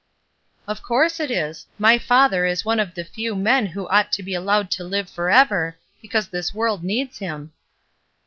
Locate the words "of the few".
2.79-3.35